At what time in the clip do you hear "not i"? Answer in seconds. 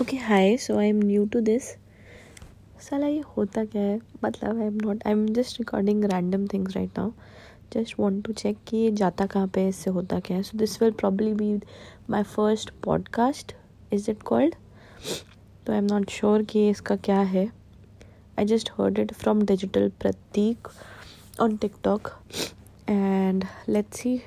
4.84-5.12